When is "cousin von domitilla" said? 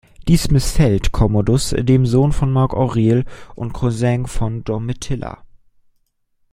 3.71-5.45